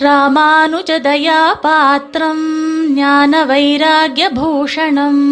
ராமானுஜதயா 0.00 1.60
பாத்திரம் 1.60 2.46
ஞான 2.94 3.44
வைராகிய 3.44 4.28
பூஷணம் 4.34 5.24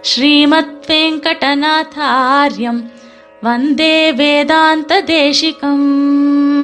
ஸ்ரீமத் 0.00 0.86
வெங்கடநாதாரியம் 0.86 2.90
வந்தே 3.40 4.12
வேதாந்த 4.12 5.02
தேசிகம் 5.02 6.62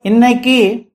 இன்னைக்கு 0.00 0.90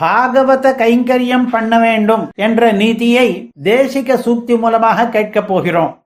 பாகவத 0.00 0.72
கைங்கரியம் 0.72 1.48
பண்ண 1.48 1.78
வேண்டும் 1.78 2.28
என்ற 2.34 2.72
நீதியை 2.72 3.50
தேசிக 3.62 4.14
சூக்தி 4.14 4.58
மூலமாக 4.58 5.08
கேட்கப் 5.08 5.46
போகிறோம். 5.46 6.01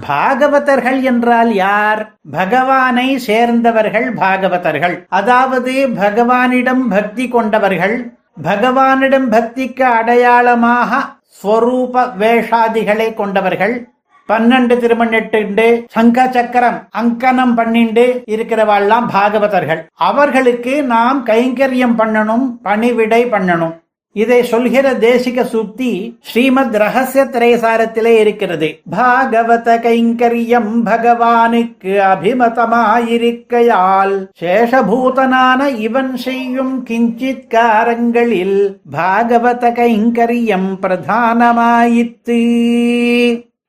பாகவதர்கள் 0.00 1.02
என்றால் 1.02 1.54
யார்? 1.54 2.16
பகவானை 2.30 3.18
சேர்ந்தவர்கள் 3.18 4.12
பாகவதர்கள். 4.14 5.06
அதாவது 5.08 5.88
பகவானிடம் 5.88 6.84
பக்தி 6.88 7.28
கொண்டவர்கள் 7.28 8.12
பகவானிடம் 8.42 9.26
பக்திக்கு 9.28 9.82
அடையாளமாக 9.82 11.00
ஸ்வரூப 11.42 12.06
வேஷாதிகளை 12.18 13.14
கொண்டவர்கள் 13.14 13.88
பன்னெண்டு 14.28 14.76
திருமணெட்டு 14.76 15.86
சங்க 15.90 16.28
சக்கரம் 16.30 16.88
அங்கனம் 17.00 17.54
பண்ணிண்டு 17.56 18.04
இருக்கிறவாள்லாம் 18.26 19.06
பாகவதர்கள். 19.12 19.86
அவர்களுக்கு 19.94 20.82
நாம் 20.82 21.26
கைங்கரியம் 21.26 21.96
பண்ணணும் 21.98 22.46
பணிவிடை 22.62 23.24
பண்ணணும். 23.24 23.82
இதை 24.14 24.42
சொல்கிற 24.42 24.92
தேசிக 25.04 25.44
சூக்தி 25.52 26.16
ஸ்ரீமத் 26.20 26.76
ரகசிய 26.82 27.24
திரைசாரத்திலே 27.24 28.12
இருக்கிறது. 28.24 28.68
பாகவத 28.96 29.78
கைங்கரியம் 29.86 30.72
பகவானுக்கு 30.90 31.94
அபிமதமாயிருக்கையால் 32.10 34.16
சேஷபூதனான 34.40 35.60
இவன் 35.86 36.12
செய்யும் 36.16 36.84
கிஞ்சித் 36.90 37.48
காரங்களில் 37.48 38.78
பாகவத 38.92 39.72
கைங்கரியம் 39.80 40.70
பிரதானமாயித்து 40.84 42.38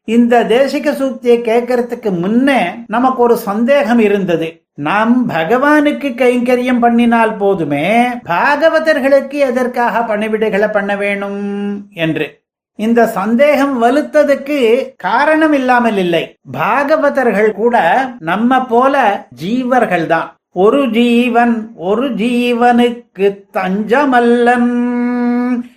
இந்த 0.07 0.43
தேசிக 0.43 0.93
சூக்தியை 0.99 1.39
கேட்கறதுக்கு 1.49 2.09
முன்னே 2.23 2.61
நமக்கு 2.87 3.21
ஒரு 3.21 3.37
சந்தேகம் 3.37 3.99
இருந்தது. 3.99 4.64
நாம் 4.77 5.29
பகவானுக்கு 5.29 6.09
கைங்கரியம் 6.21 6.81
பண்ணினால் 6.81 7.37
போதுமே 7.37 7.85
பாகவதர்களுக்கு 8.23 9.37
எதற்காக 9.49 10.01
பணிவிடைகளை 10.09 10.71
பண்ண 10.71 10.95
வேணும் 10.95 11.43
என்று. 11.93 12.43
இந்த 12.75 13.05
சந்தேகம் 13.07 13.83
வலுத்ததுக்கு 13.83 14.57
காரணம் 14.97 15.53
இல்லாமல் 15.53 15.97
இல்லை. 15.97 16.37
பாகவதர்கள் 16.51 17.51
கூட 17.51 17.75
நம்ம 18.19 18.65
போல 18.65 19.27
ஜீவர்கள் 19.43 20.05
தான். 20.05 20.27
ஒரு 20.51 20.81
ஜீவன் 20.89 21.55
ஒரு 21.75 22.09
ஜீவனுக்கு 22.09 23.29
தஞ்சமல்லன் 23.57 24.69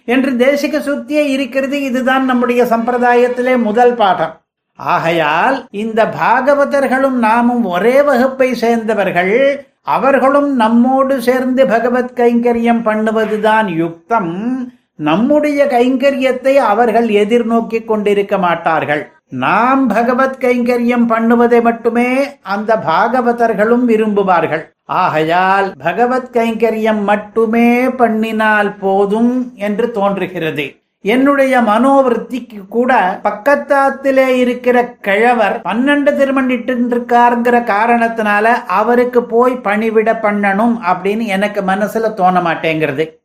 என்று 0.05 0.33
தேசிக 0.33 0.81
சுத்தியே 0.81 1.25
இருக்கிறது 1.37 1.83
இதுதான் 1.83 2.25
நம்முடைய 2.25 2.65
சம்பிரதாயத்திலே 2.65 3.63
முதல் 3.63 3.95
பாடம். 3.95 4.35
ஆகையால் 4.79 5.67
இந்த 5.71 6.15
பாகவதர்களும் 6.23 7.19
நாமும் 7.27 7.65
ஒரே 7.65 8.03
வகுப்பை 8.03 8.55
சேர்ந்தவர்கள் 8.55 9.67
அவர்களும் 9.83 10.57
நம்மோடு 10.57 11.23
சேர்ந்து 11.23 11.67
பகவத் 11.67 12.13
கைங்கரியம் 12.17 12.83
பண்ணுவதுதான் 12.85 13.77
யுக்தம். 13.77 14.73
நம்முடைய 14.95 15.65
கைங்கரியத்தை 15.65 16.55
அவர்கள் 16.55 17.09
எதிர்நோக்கி 17.09 17.85
கொண்டிருக்க 17.85 18.39
மாட்டார்கள். 18.39 19.13
நாம் 19.29 19.87
பகவத் 19.87 20.45
கைங்கரியம் 20.45 21.07
பண்ணுவதை 21.09 21.63
மட்டுமே 21.63 22.39
அந்த 22.43 22.77
பாகவதர்களும் 22.77 23.85
விரும்புவார்கள். 23.89 24.65
ஆகையால் 24.85 25.73
பகவத் 25.79 26.37
கைங்கரியம் 26.37 27.03
மட்டுமே 27.03 27.87
பண்ணினால் 27.87 28.75
போதும் 28.81 29.53
என்று 29.55 29.91
தோன்றுகிறது. 29.91 30.77
என்னுடைய 31.03 31.61
மனோவிருத்திக்கு 31.61 32.67
கூட 32.69 33.21
பக்கத்தாத்திலே 33.25 34.27
இருக்கிற 34.27 34.87
கிழவர் 34.87 35.61
பன்னெண்டு 35.65 36.11
திருமணிட்டு 36.21 36.73
இருக்காருங்கிற 36.91 37.59
காரணத்தினால 37.65 38.43
அவருக்கு 38.67 39.25
போய் 39.25 39.53
பணிவிட 39.53 40.13
பண்ணணும் 40.23 40.75
அப்படின்னு 40.87 41.27
எனக்கு 41.27 41.61
மனசுல 41.61 42.15
தோண 42.15 42.41
மாட்டேங்கிறது. 42.41 43.17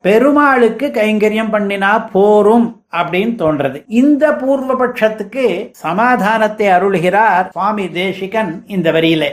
பெருமாளுக்கு 0.00 0.86
கைங்கரியம் 0.86 1.52
பண்ணினா 1.52 2.10
போரும் 2.12 2.82
அப்படின்னு 2.92 3.34
தோன்றது. 3.42 3.84
இந்த 3.88 4.30
பூர்வபட்சத்துக்கு 4.30 5.68
சமாதானத்தை 5.72 6.66
அருள்கிறார் 6.66 7.50
சுவாமி 7.50 7.90
தேசிகன் 7.90 8.64
இந்த 8.66 8.92
வரியிலே. 8.92 9.28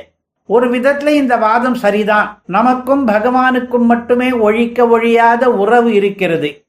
ஒரு 0.45 0.69
விதத்துல 0.69 1.07
இந்த 1.07 1.37
வாதம் 1.37 1.75
சரிதான். 1.75 2.41
நமக்கும் 2.45 3.07
பகவானுக்கும் 3.07 3.85
மட்டுமே 3.85 4.31
ஒழிக்க 4.31 4.87
ஒழியாத 4.87 5.43
உறவு 5.51 5.93
இருக்கிறது. 5.93 6.66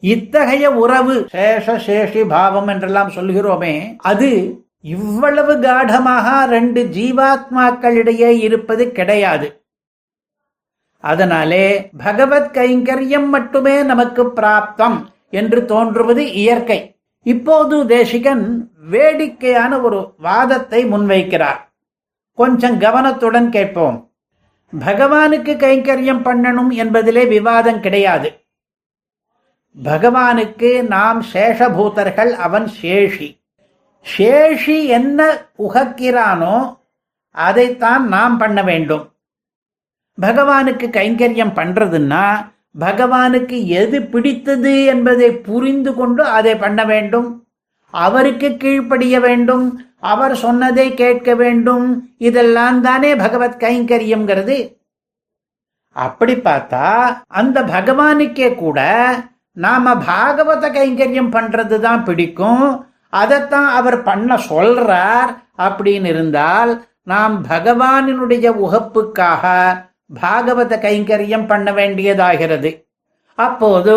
இத்தகைய 0.00 0.72
உறவு 0.72 1.26
சேஷ 1.32 1.80
சேஷி 1.86 2.28
பாவம் 2.28 2.66
என்றெல்லாம் 2.66 3.08
சொல்கிறோமே 3.08 3.94
அது 3.96 4.60
இவ்வளவு 4.80 5.54
காடமாக 5.54 6.44
ரெண்டு 6.44 6.84
ஜீவாத்மாக்களிடையே 6.84 8.38
இருப்பது 8.38 8.92
கிடையாது. 8.92 9.64
அதனாலே 11.00 11.90
பகவத் 12.04 12.56
கைங்கரியம் 12.56 13.26
மட்டுமே 13.26 13.82
நமக்கு 13.82 14.24
பிராப்தம் 14.24 15.04
என்று 15.30 15.64
தோன்றுவது 15.64 16.32
இயற்கை. 16.32 17.00
இப்போது 17.22 17.86
தேசிகன் 17.86 18.70
வேடிக்கையான 18.90 19.80
ஒரு 19.80 20.14
வாதத்தை 20.18 20.86
முன்வைக்கிறார். 20.86 21.60
கொஞ்சம் 22.32 22.78
கவனத்துடன் 22.78 23.50
கேட்போம். 23.50 24.10
பகவானுக்கு 24.78 25.54
கைங்கரியம் 25.56 26.22
பண்ணணும் 26.22 26.70
என்பதிலே 26.70 27.28
விவாதம் 27.28 27.80
கிடையாது. 27.80 28.45
பகவானுக்கு 29.84 30.86
நாம் 30.86 31.22
சேஷபூதர்கள் 31.32 32.30
அவன் 32.30 32.70
சேஷி. 32.82 33.40
சேஷி 34.16 34.86
என்ன 34.86 35.46
உகக்கிறானோ 35.58 36.78
அதைத்தான் 37.30 38.08
நாம் 38.08 38.38
பண்ண 38.38 38.62
வேண்டும். 38.62 39.12
பகவானுக்கு 40.22 40.90
கைங்கரியம் 40.90 41.54
பண்றதுன்னா 41.54 42.50
பகவானுக்கு 42.80 43.66
எது 43.66 44.02
பிடித்தது 44.02 44.84
என்பதை 44.84 45.32
புரிந்து 45.32 45.94
கொண்டு 45.94 46.24
அதை 46.24 46.56
பண்ண 46.56 46.84
வேண்டும். 46.84 47.46
அவருக்கு 47.90 48.56
கீழ்ப்படிய 48.56 49.20
வேண்டும். 49.20 49.86
அவர் 50.00 50.36
சொன்னதை 50.36 50.94
கேட்க 50.94 51.34
வேண்டும். 51.34 52.14
இதெல்லாம் 52.18 52.80
தானே 52.80 53.16
பகவத் 53.16 53.62
கைங்கரியம்ங்கிறது. 53.62 54.76
அப்படி 55.90 56.34
பார்த்தா 56.34 57.16
அந்த 57.26 57.62
பகவானுக்கே 57.62 58.54
கூட 58.54 59.14
நாம 59.56 59.94
பாகவத 59.94 60.64
கைங்கரியம் 60.70 61.32
பண்றது 61.32 61.78
தான் 61.78 62.04
பிடிக்கும். 62.04 62.86
அதைத்தான் 63.08 63.68
அவர் 63.68 64.02
பண்ண 64.02 64.34
சொல்றார். 64.34 65.36
அப்படின்னு 65.58 66.04
இருந்தால் 66.04 66.84
நாம் 67.02 67.46
பகவானினுடைய 67.46 68.52
உகப்புக்காக 68.56 69.44
பாகவத 70.22 70.74
கைங்கரியம் 70.78 71.46
பண்ண 71.46 71.72
வேண்டியதாகிறது. 71.72 72.86
அப்போது 73.34 73.94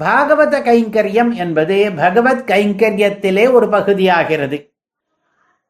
பாகவத 0.00 0.56
கைங்கரியம் 0.62 1.34
என்பது 1.34 1.92
பகவத் 1.96 2.50
கைங்கரியத்திலே 2.50 3.52
ஒரு 3.52 3.66
பகுதியாகிறது. 3.66 4.74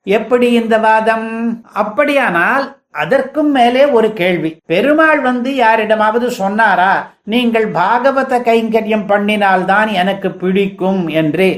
எப்படி 0.02 0.52
இந்த 0.52 0.78
வாதம்? 0.78 1.26
அப்படியானால் 1.72 2.76
அதற்கும் 3.02 3.50
மேலே 3.50 3.82
ஒரு 3.98 4.08
கேள்வி. 4.12 4.50
பெருமாள் 4.66 5.20
வந்து 5.20 5.50
யாரிடமாவது 5.54 6.28
சொன்னாரா? 6.40 6.92
நீங்கள் 7.32 7.66
பாகவத 7.70 8.38
கைங்கரியம் 8.48 9.08
பண்ணினால்தான் 9.12 9.88
எனக்கு 10.02 10.30
பிடிக்கும் 10.42 11.02
என்று. 11.22 11.48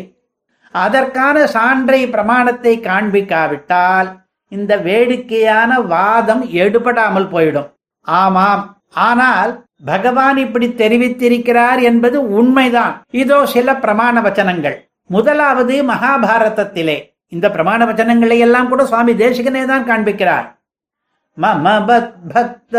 அதற்கான 0.75 1.37
சான்றை 1.57 2.01
பிரமாணத்தை 2.15 2.73
காண்பிக்காவிட்டால் 2.79 4.09
இந்த 4.53 4.73
வேடிக்கையான 4.87 5.81
வாதம் 5.93 6.45
எடுபடாமல் 6.63 7.31
போயிடும். 7.35 7.69
ஆமாம். 8.07 8.63
ஆனால் 9.09 9.51
பகவான் 9.85 10.37
இப்படி 10.37 10.69
தெரிவித்திருக்கிறார் 10.69 11.81
என்பது 11.83 12.19
உண்மைதான். 12.39 12.95
இதோ 13.23 13.39
சில 13.47 13.75
பிரமாண 13.85 14.23
வச்சனங்கள். 14.27 14.77
முதலாவது 15.11 15.75
மகாபாரதத்திலே. 15.91 16.99
இந்த 17.35 17.47
பிரமாண 17.49 17.81
வச்சனங்களை 17.89 18.39
எல்லாம் 18.47 18.69
கூட 18.69 18.83
சுவாமி 18.87 19.13
தேசிகனே 19.13 19.65
தான் 19.65 19.89
காண்பிக்கிறார். 19.91 20.47
मम 21.43 21.67
பக்த 22.31 22.73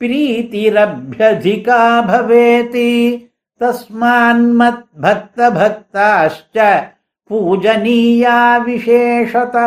प्रीतिरभ्यधिका 0.00 1.80
भवेति। 2.08 2.92
तस्मान्मद्भक्तभक्ताश्च 3.60 6.56
பூஜனீயா 7.30 8.38
விசேஷதா 8.66 9.66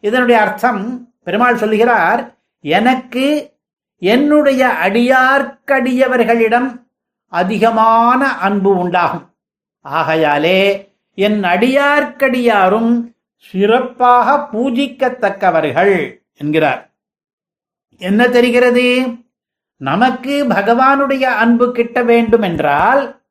இதனுடைய 0.00 0.40
அர்த்தம் 0.40 1.08
பெருமாள் 1.24 1.56
சொல்லுகிறார் 1.56 2.36
எனக்கு 2.64 3.26
என்னுடைய 4.02 4.62
அடியார்க்கடியவர்களிடம் 4.86 6.68
அதிகமான 7.32 8.20
அன்பு 8.46 8.70
உண்டாகும். 8.78 9.26
ஆகையாலே 9.84 10.62
என் 11.18 11.40
அடியார்க்கடியாரும் 11.54 12.92
சிறப்பாக 13.38 14.48
பூஜிக்கத்தக்கவர்கள் 14.52 16.20
என்கிறார். 16.34 16.92
என்ன 17.96 18.28
தெரிகிறது? 18.28 19.16
நமக்கு 19.76 20.44
பகவானுடைய 20.44 21.22
அன்பு 21.22 21.72
கிட்ட 21.72 22.02
வேண்டும் 22.02 22.42
என்றால் 22.42 23.26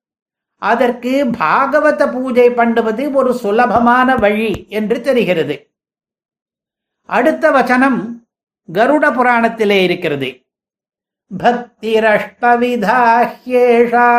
அதற்கு 0.62 1.26
பாகவத 1.26 2.12
பூஜை 2.12 2.50
பண்ணுவது 2.50 3.12
ஒரு 3.12 3.34
சுலபமான 3.34 4.16
வழி 4.16 4.66
என்று 4.70 5.02
தெரிகிறது. 5.02 5.72
அடுத்த 7.04 7.52
வச்சனம் 7.52 8.26
கருட 8.74 9.14
புராணத்திலே 9.14 9.84
இருக்கிறது. 9.84 10.46
பக்திரஷ்டவிதாஹ்யேஷா 11.44 14.10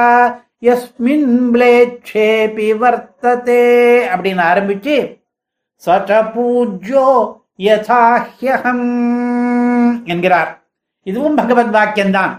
எஸ்மின் 0.65 1.53
பிளேட்சேபி 1.53 2.83
வர்த்ததே 2.83 4.07
அப்படின்னு 4.15 4.43
ஆரம்பிச்சு 4.53 5.27
ச 5.87 5.97
பூஜ்யோ 6.35 7.35
யதாஹ்யஹம் 7.59 8.87
என்கிறார். 10.05 10.69
இதுவும் 11.03 11.35
பகவத் 11.35 11.75
வாக்கியம்தான். 11.75 12.33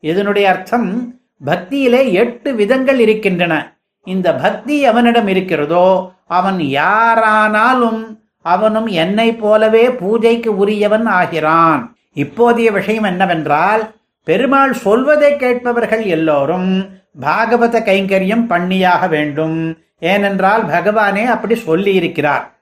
இதனுடைய 0.00 0.48
அர்த்தம் 0.48 1.18
பக்தியிலே 1.44 2.12
எட்டு 2.12 2.54
விதங்கள் 2.54 2.98
இருக்கின்றன. 2.98 3.78
இந்த 4.04 4.34
பக்தி 4.34 4.84
அவனிடம் 4.84 5.26
இருக்கிறதோ 5.26 6.12
அவன் 6.26 6.56
யாரானாலும் 6.56 8.18
அவனும் 8.40 8.86
என்னை 8.86 9.32
போலவே 9.34 9.90
பூஜைக்கு 9.90 10.56
உரியவன் 10.56 11.06
ஆகிறான். 11.06 11.96
இப்போதைய 12.14 12.72
விஷயம் 12.72 13.02
என்னவென்றால் 13.02 13.94
பெருமாள் 14.22 14.72
சொல்வதை 14.72 15.36
கேட்பவர்கள் 15.36 16.04
எல்லோரும் 16.04 16.88
பாகவத 17.20 17.76
கைங்கரியம் 17.80 18.46
பண்ணியாக 18.46 19.06
வேண்டும். 19.06 19.78
ஏனென்றால் 19.98 20.64
பகவானே 20.64 21.24
அப்படி 21.24 21.54
சொல்லி 21.54 21.94
இருக்கிறார் 21.94 22.54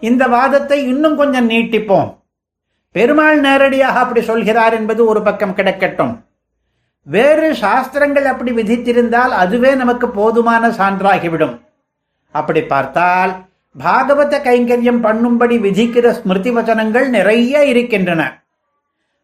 இந்த 0.00 0.22
வாதத்தை 0.28 0.78
இன்னும் 0.92 1.16
கொஞ்சம் 1.16 1.50
நீட்டிப்போம். 1.50 2.08
பெருமாள் 2.94 3.40
நேரடியாக 3.40 3.98
அப்படி 3.98 4.22
சொல்கிறார் 4.22 4.74
என்பது 4.78 5.00
ஒரு 5.06 5.20
பக்கம் 5.22 5.54
கிடக்கட்டும். 5.54 6.12
வேறு 7.06 7.48
சாஸ்திரங்கள் 7.54 8.24
அப்படி 8.24 8.50
விதித்திருந்தால் 8.52 9.32
அதுவே 9.42 9.74
நமக்கு 9.74 10.06
போதுமான 10.08 10.68
சான்றாகிவிடும். 10.68 11.54
அப்படி 12.34 12.62
பார்த்தால் 12.62 13.32
பாகவத 13.74 14.34
கைங்கரியம் 14.46 15.02
பண்ணும்படி 15.06 15.56
விதிக்கிற 15.66 16.06
ஸ்மிருதி 16.10 16.50
வச்சனங்கள் 16.50 17.06
நிறைய 17.08 17.64
இருக்கின்றன. 17.64 18.22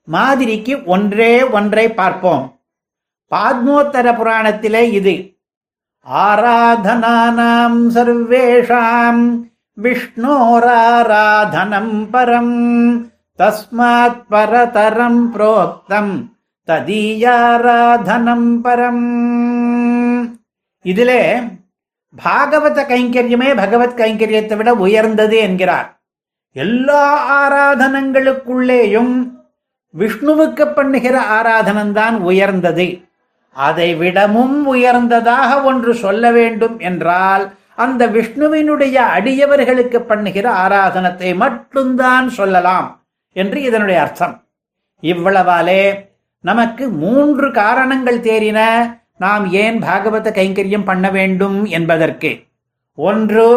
மாதிரிக்கு 0.08 0.74
ஒன்றே 0.84 1.32
ஒன்றை 1.58 1.86
பார்ப்போம். 2.00 2.44
பாத்மோத்தர 3.30 4.06
புராணத்திலே 4.18 4.82
இது 4.98 5.14
ஆராதனானாம் 6.06 7.80
சர்வேஷாம் 7.96 9.22
விஷ்ணோராராதனம் 10.58 10.76
பரம் 12.12 12.54
தஸ்மாத் 13.38 14.22
பரதரம் 14.28 15.20
புரோக்தம் 15.32 16.14
ததீயாராதனம் 16.68 18.48
பரம் 18.64 19.04
இதிலே 20.84 21.20
பாகவத 22.14 22.86
கைங்கரியமே 22.88 23.50
பகவத் 23.54 23.98
கைங்கரியத்தை 23.98 24.56
விட 24.56 24.72
உயர்ந்தது 24.78 25.36
என்கிறார் 25.38 25.88
எல்லா 26.56 27.04
ஆராதனங்களுக்குள்ளேயும் 27.36 29.14
விஷ்ணுவுக்கு 29.94 30.66
பண்ணுகிற 30.70 31.16
ஆராதனம்தான் 31.32 32.16
உயர்ந்தது 32.22 32.88
அதை 33.56 33.88
விடமும் 33.94 34.58
உயர்ந்ததாக 34.66 35.50
ஒன்று 35.62 35.92
சொல்ல 35.96 36.30
வேண்டும் 36.30 36.76
என்றால் 36.80 37.44
அந்த 37.76 38.02
விஷ்ணுவினுடைய 38.06 38.96
அடியவர்களுக்கு 39.16 39.98
பண்ணுகிற 40.00 40.46
ஆராதனத்தை 40.64 41.30
மட்டும்தான் 41.34 42.28
சொல்லலாம் 42.28 42.86
என்று 43.36 43.58
இதனுடைய 43.62 44.00
அர்த்தம். 44.00 44.34
இவ்வளவாலே 45.02 45.82
நமக்கு 46.40 46.84
மூன்று 47.02 47.46
காரணங்கள் 47.52 48.20
தேறின 48.20 48.60
நாம் 49.18 49.44
ஏன் 49.52 49.78
பாகவத 49.82 50.28
கைங்கரியம் 50.38 50.88
பண்ண 50.90 51.06
வேண்டும் 51.10 51.58
என்பதற்கு. 51.76 52.30
ஒன்று 52.98 53.48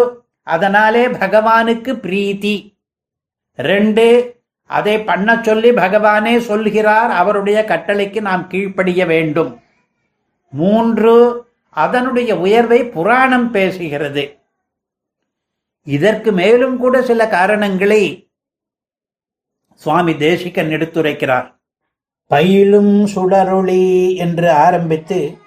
அதனாலே 0.44 1.08
பகவானுக்கு 1.08 1.92
பிரீத்தி. 2.06 2.56
ரெண்டு 3.60 4.06
அதை 4.70 4.96
பண்ண 5.02 5.40
சொல்லி 5.42 5.70
பகவானே 5.72 6.38
சொல்கிறார் 6.50 7.12
அவருடைய 7.12 7.60
கட்டளைக்கு 7.68 8.20
நாம் 8.22 8.48
கீழ்ப்படிய 8.48 9.06
வேண்டும். 9.06 9.52
மூன்று 10.54 11.16
அதனுடைய 11.70 12.38
உயர்வை 12.38 12.86
புராணம் 12.86 13.54
பேசுகிறது. 13.54 14.38
இதற்கு 15.84 16.32
மேலும் 16.32 16.78
கூட 16.78 17.02
சில 17.02 17.28
காரணங்களை 17.28 18.30
சுவாமி 19.76 20.18
தேசிகன் 20.18 20.70
எடுத்துரைக்கிறார். 20.70 21.54
பயிலும் 22.28 23.06
சுடரொளி 23.06 24.16
என்று 24.16 24.52
ஆரம்பித்து 24.52 25.38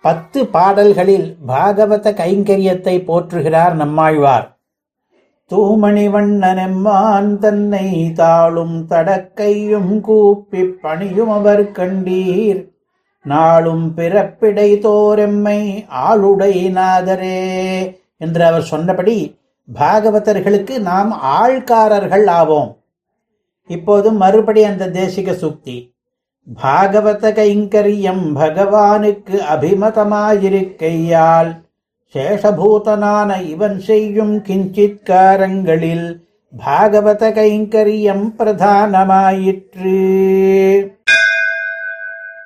பத்து 0.00 0.46
பாடல்களில் 0.46 1.36
பாகவத 1.48 2.12
கைங்கரியத்தை 2.12 2.94
போற்றுகிறார் 3.04 3.74
நம்மாழ்வார். 3.74 4.60
தூமணி 5.50 6.04
வண்ணனெம்மான் 6.08 7.38
தன்னை 7.38 8.12
தாளும் 8.14 8.86
தடக்கையும் 8.88 10.00
கூப்பி 10.00 10.64
பணியும் 10.64 11.28
அவர் 11.28 11.62
கண்டீர். 11.70 12.70
நாளும் 13.24 13.92
பிறப்பிடை 13.96 14.78
தோரெம்மை 14.78 15.84
ஆளுடை 16.08 16.70
நாதரே 16.70 17.96
என்று 18.16 18.44
அவர் 18.44 18.62
சொன்னபடி 18.62 19.40
பாகவதர்களுக்கு 19.74 20.78
நாம் 20.78 21.12
ஆழ்காரர்கள் 21.12 22.24
ஆவோம். 22.24 22.76
இப்போதும் 23.66 24.16
மறுபடி 24.16 24.64
அந்த 24.64 24.86
தேசிக 24.86 25.16
சுக்தி. 25.16 25.94
பாகவத 26.62 27.32
கைங்கரியம் 27.32 28.34
பகவானுக்கு 28.34 29.40
அபிமதமாயிருக்கையால் 29.54 31.60
சேஷபூதனான 32.14 33.48
இவன் 33.48 33.80
செய்யும் 33.80 34.42
கிஞ்சித் 34.42 35.02
காரங்களில் 35.02 36.26
பாகவத 36.66 37.30
கைங்கரியம் 37.30 38.34
பிரதானமாயிற்று. 38.38 40.00